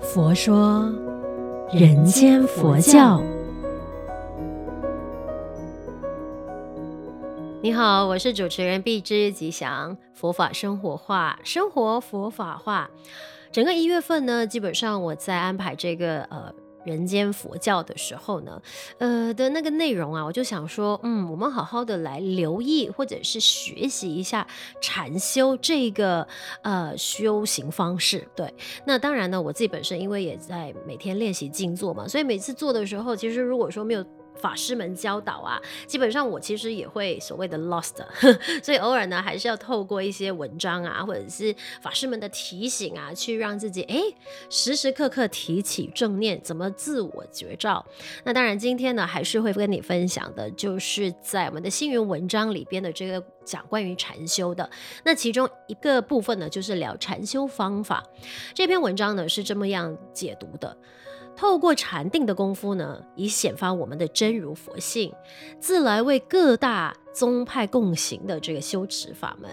[0.00, 0.90] 佛说
[1.72, 3.22] 人间佛教。
[7.62, 12.90] 你好，我是主持人碧之吉祥，佛法生活化，生活佛法化。
[13.50, 16.52] 整个一月份呢，基本上我在安排这个呃。
[16.86, 18.62] 人间佛教的时候呢，
[18.98, 24.46] 呃的那个内容啊，我就想说，嗯，我们好好的来留意或者是学习一下
[24.80, 26.26] 禅修这个
[26.62, 28.26] 呃修行方式。
[28.34, 28.54] 对，
[28.86, 34.06] 那当然呢，我自己本身因为也在每天练习静坐嘛，所以每次做的时候，其实如果说没有。
[34.36, 37.94] 法师们教导啊，基本上我其实也会所谓的 lost，
[38.62, 44.00] 所以偶尔呢，还是要透过一些文章啊，或者是法师们的提醒啊，去让自己哎
[44.48, 47.84] 时时刻刻提起正念，怎么自我觉照。
[48.24, 54.68] 那当然，今天呢，还是会跟你分享的，就是在我们的星云文章里边的这个讲关于禅修的。
[55.04, 58.02] 那其中一个部分呢，就是聊禅修方法。
[58.54, 60.76] 这篇文章呢，是这么样解读的。
[61.36, 65.12] 透过禅定的功夫呢，以显发我们的真如佛性，
[65.60, 69.50] 自来为各大宗派共行的这个修持法门。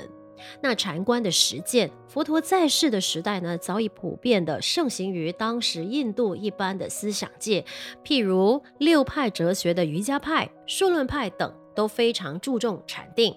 [0.61, 7.65] 那禅观的实践，佛陀在世的时代呢，早已普遍的盛行于当时印度一般的思想界，
[8.03, 13.35] 譬如六派哲学的瑜伽派、数论派等，都非常注重禅定。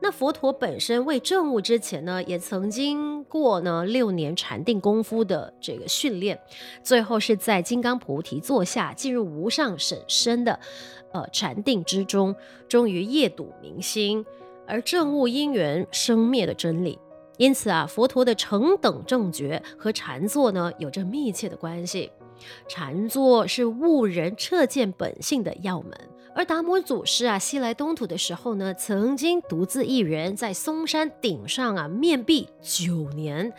[0.00, 6.38] 那佛陀本身为证悟之前呢，也曾经过呢六年禅定功夫的这个训练，
[6.82, 10.60] 最后是在金刚菩提座下进入无上甚深的
[11.12, 12.34] 呃禅定之中，
[12.68, 14.24] 终于夜睹明星，
[14.66, 16.98] 而证悟因缘生灭的真理。
[17.36, 22.10] 因此啊，佛陀的成等正觉和禅坐呢有着密切的关系，
[22.68, 25.92] 禅坐是悟人彻见本性的要门。
[26.38, 33.52] 而达摩祖师啊，西来东土的时候呢，曾经独自一人在嵩山顶上啊面壁九年，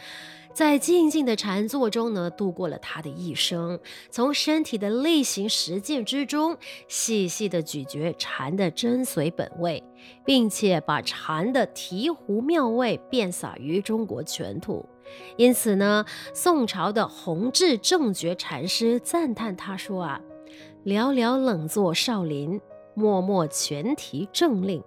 [0.53, 3.77] 在静静的禅坐中呢，度过了他的一生。
[4.09, 6.55] 从身体的类型实践之中，
[6.87, 9.83] 细细的咀嚼禅的真髓本味，
[10.23, 14.87] 并且把禅的醍醐妙味遍洒于中国全土。
[15.35, 20.21] 因此呢，宋朝的弘治正觉禅师赞叹他说啊
[20.87, 22.57] ：“寥寥冷坐少林。”
[22.99, 24.83] 默默全提政令。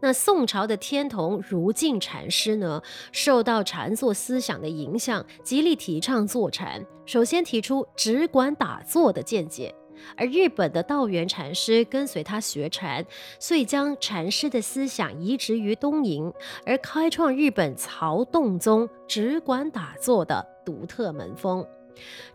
[0.00, 2.82] 那宋朝的天童如敬禅师呢，
[3.12, 6.84] 受到禅坐思想的影响，极力提倡坐禅。
[7.06, 9.72] 首先提出只管打坐的见解，
[10.16, 13.06] 而日本的道元禅师跟随他学禅，
[13.38, 16.34] 遂将禅师的思想移植于东瀛，
[16.66, 21.64] 而开创日本曹洞宗只管打坐的独特门风。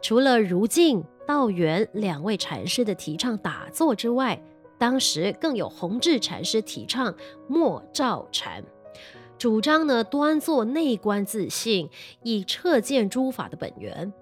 [0.01, 4.41] 除了如敬、道元两位禅师的提倡打坐之外，
[4.77, 7.15] 当时更有弘治禅师提倡
[7.47, 8.63] 默照禅，
[9.37, 11.89] 主张呢端坐内观自性，
[12.23, 14.13] 以彻见诸法的本源。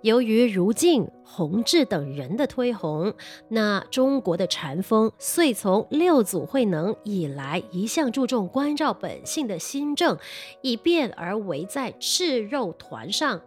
[0.00, 3.14] 由于如镜、弘治等人的推弘，
[3.50, 10.18] 那中国的禅风遂从六祖慧能以来一向注重观照本性的心证，
[10.60, 13.40] 以变而为在赤肉团上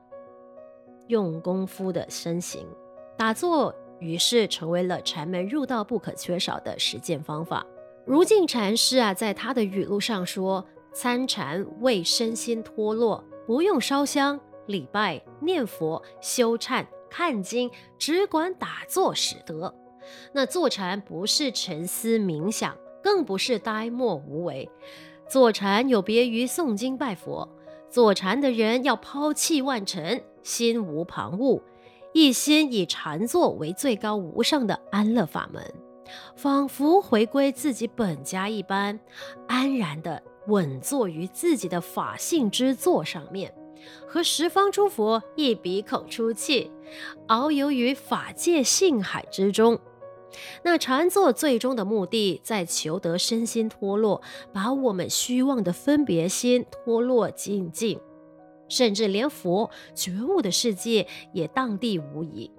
[1.08, 2.66] 用功夫的身形
[3.18, 3.76] 打坐。
[4.00, 7.66] 于是成为了禅门入道不可缺少的实践方法。
[8.06, 19.74] 如镜禅师啊，在他的语录上说：“参禅为身心脱落，不用烧香、礼拜、念佛、修忏、看经，只管打坐使得。”
[20.34, 24.70] 那坐禅不是沉思冥想，更不是呆默无为。
[25.30, 27.48] 坐禅有别于诵经拜佛，
[27.90, 31.62] 坐禅的人要抛弃万尘，心无旁骛。
[32.14, 35.64] 一心以禅坐为最高无上的安乐法门，
[36.36, 39.00] 仿佛回归自己本家一般，
[39.48, 43.52] 安然地稳坐于自己的法性之座上面，
[44.08, 46.72] 和十方诸佛一鼻孔出气，
[47.28, 49.80] 遨游于法界性海之中。
[50.64, 54.22] 那禅坐最终的目的，在求得身心脱落，
[54.54, 58.00] 把我们虚妄的分别心脱落净尽。
[58.74, 62.50] 甚至连佛觉悟的世界也荡涤无疑，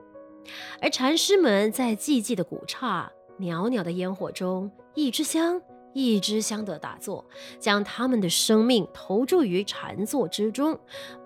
[0.80, 5.60] 而禅师们在寂寂的古刹、袅袅的烟火中，一支香
[5.92, 7.24] 一支香的打坐，
[7.58, 10.78] 将他们的生命投注于禅坐之中，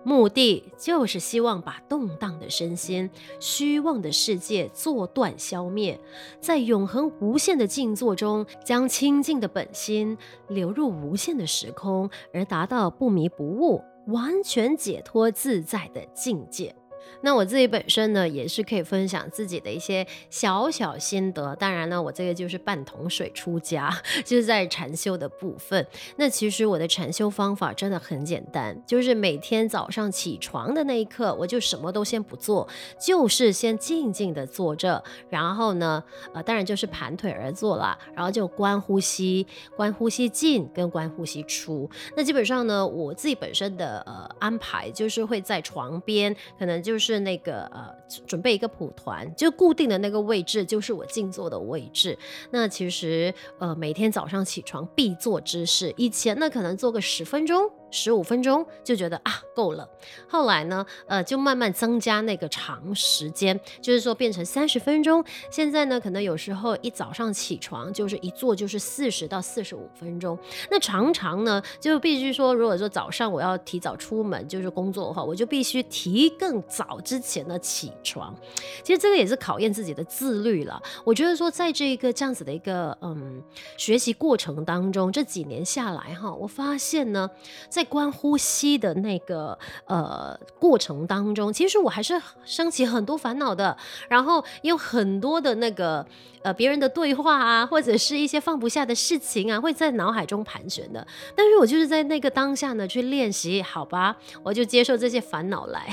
[0.05, 6.01] 目的就是希望把动荡的身心、虚妄的世界做断消灭，
[6.41, 10.17] 在永恒无限的静坐中，将清净的本心
[10.49, 13.83] 流入无限的时空，而达到不迷不悟。
[14.09, 16.75] 完全解脱自在的境界。
[17.21, 21.55] 那我自己本身呢，也是可以分享自己的一些小小心得。
[21.57, 23.93] 当然呢，我这个就是半桶水出家，
[24.25, 25.85] 就是在禅修的部分。
[26.17, 32.69] 那其实我的禅修方法真的很简单，就是每天早上起床的那一刻，我就什么都先不做，
[33.01, 41.91] 就是先静静的坐着，然后呢，呃，当然就是盘腿而坐啦，然后就观呼吸，观呼吸进跟观呼吸出。
[42.17, 46.98] 那基本上呢，我自己本身的呃安排就是会在床边，可能就。
[46.99, 47.95] 就是那个呃，
[48.27, 52.19] 准备一个蒲团，就固定的那个位置，就是我静坐的位置。
[52.51, 57.71] 那其实呃，每天早上起床必做之事，以前呢可能做个十分钟。
[57.91, 59.89] 十五分钟就觉得啊够了，
[60.29, 65.25] 后来呢，呃，就慢慢增加那个长时间，就是说变成三十分钟。
[65.51, 70.39] 现在呢，可能有时候一早上起床就是一坐就是四十到四十五分钟。
[70.71, 78.35] 那常常呢，就必须说，如果说早上我要提早出门就是工作的话，我就必须提更早之前的起床。
[78.83, 80.81] 其实这个也是考验自己的自律了。
[81.05, 83.43] 我觉得说，在这一个这样子的一个嗯
[83.77, 87.31] 学习过程当中，这几年下来哈，我发现呢。
[87.79, 93.77] 在观呼吸的那个呃过程当中，其实我还是升起很多烦恼的，
[94.09, 96.05] 然后有很多的那个
[96.49, 101.07] 呃别人的对话啊，或者是一些放不下的事情啊，会在脑海中盘旋的。
[101.37, 105.89] 但是我就是在那个当下呢，去练习，好吧，我就接受这些烦恼来，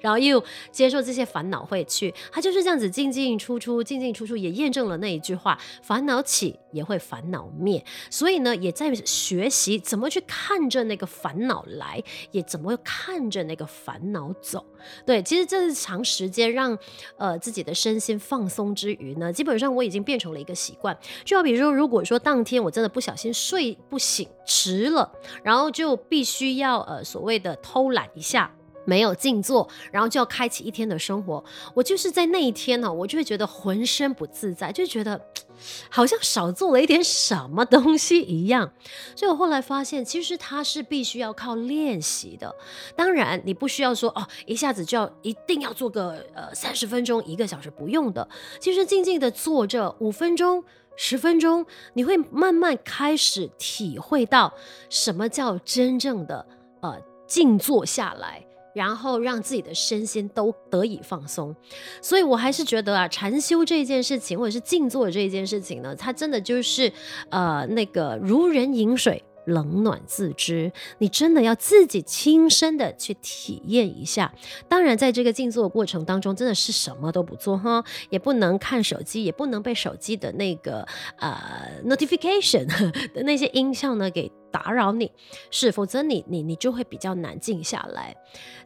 [0.00, 7.84] 然后又接受这些烦恼会去，它就是这样子进进出出，进进出出，也验证了那一句话：烦恼起也会烦恼灭。
[8.10, 11.40] 所以呢，也在学习怎么去看着那个烦。
[11.40, 12.02] 恼来，
[12.32, 14.62] 也怎么看着那个烦恼走？
[15.06, 16.76] 对，其实这是长时间让
[17.16, 20.96] 呃自己的身心放松之余呢，基本上我已经变成了一个习惯。
[21.24, 25.10] 就好比说，如果说当天我真的不小心睡不醒，迟了，
[25.42, 28.52] 然后就必须要呃所谓的偷懒一下。
[28.84, 31.42] 没有静坐，然后就要开启一天的生活。
[31.74, 35.20] 我就是在那一天呢，我就会觉得浑身不自在，就觉得
[35.90, 38.72] 好像少做了一点什么东西一样。
[39.14, 42.54] 所以我后来发现，其实它是必须要靠练习的。
[42.96, 48.26] 当然，你不需要说哦，一下子就要一定要做个呃三十分钟、一个小时，不用的。
[48.58, 50.64] 其实静静的坐着五分钟、
[50.96, 54.54] 十分钟，你会慢慢开始体会到
[54.88, 56.46] 什么叫真正的
[56.80, 58.46] 呃静坐下来。
[58.74, 61.54] 然后让自己的身心都得以放松，
[62.00, 66.92] 所以我还是觉得啊，禅修这件事情，或者是静坐这件事情呢，它真的就是
[67.30, 69.22] 呃那个如人饮水。
[69.46, 74.32] 冷暖自知，你真的要自己亲身的去体验一下。
[74.68, 81.36] 当然，在这个静坐的过程当中，真的是什么都不做哈，也不能看手机，也不能被手机的那个呃
[81.84, 82.66] notification
[83.12, 85.10] 的那些音效呢给打扰你，
[85.50, 88.16] 是，否则你你你就会比较难静下来。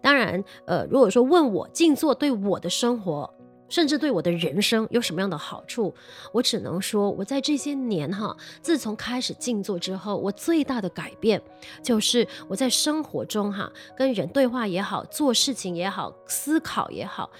[0.00, 3.32] 当然，呃，如果说问我静坐对我的生活，
[3.69, 5.92] 甚至对我的人生有什么样的好处？
[6.32, 11.40] 我只能说，我在这些年哈，自从开始静坐之后，我最大的改变
[11.82, 17.31] 就是我在生活中哈，跟人对话也好，做事情也好，思考也好。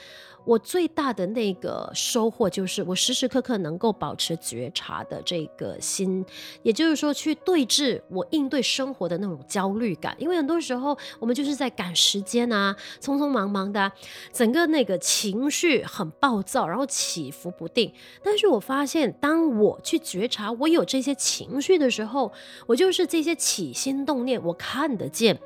[0.45, 6.25] 我最大的那个收获就是，我时时刻刻能够保持觉察的这个心，
[6.63, 10.15] 也就是说，去对峙我应对生活的那种焦虑感。
[10.19, 13.91] 因为很多时候我们就是在赶时间啊，匆匆忙忙的，
[14.33, 17.93] 整个那个情绪很暴躁，然后起伏不定。
[18.23, 22.31] 但是我发现，当我去觉察我有这些情绪的时候，
[22.67, 25.41] 我就是这些起心动念，我看得见。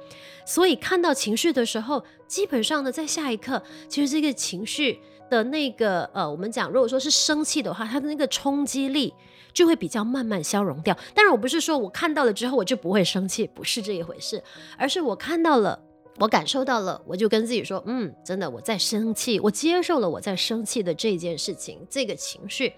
[0.44, 9.12] 所以看到情绪的时候，基本上呢，在下一刻，其实这个情绪的那个呃，我们讲，如果说是生气的话，它的那个冲击力
[9.52, 10.96] 就会比较慢慢消融掉。
[11.14, 14.40] 当然，我不是说我看到了之后我就不会生气，不是这一回事，
[14.76, 15.87] 而是我看到了。
[16.20, 22.72] 我感受到了，我就跟自己说，嗯，真的我在生气，我接受了我在生气的这件事情，这个情绪。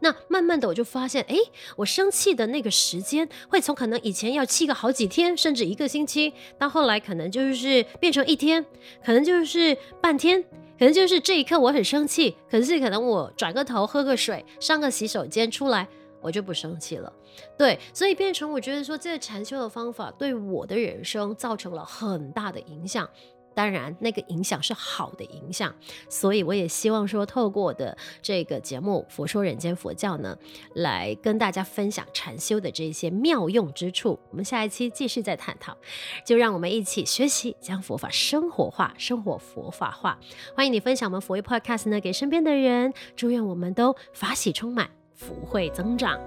[0.00, 1.36] 那慢慢的我就发现，诶，
[1.76, 8.64] 我生气的那个时间会从可能以前要气个好几天，甚至一个星期，到后来可能就是变成一天，
[9.04, 10.42] 可能就是半天，
[10.78, 15.88] 可能就是这一刻我很生气，可是可能我转个头喝个水，上个洗手间出来。
[16.24, 17.12] 我就不生气了，
[17.58, 23.06] 对，所以变成我觉得说这个禅修的方法对我的人生造成了很大的影响，
[23.54, 25.74] 当然那个影响是好的影响，
[26.08, 30.34] 所以我也希望说透过的这个节目《佛说人间佛教》呢，
[30.74, 34.18] 来跟大家分享禅修的这些妙用之处。
[34.30, 35.76] 我们下一期继续再探讨，
[36.24, 40.18] 就让我们一起学习将佛法生活化，生活佛法化。
[40.56, 45.03] 欢迎你分享我们佛一 Podcast 呢给身边的人，祝愿我们都法喜充满。
[45.14, 46.18] 福慧增长，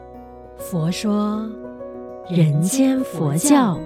[0.58, 1.46] 佛说
[2.30, 3.78] 人间佛教。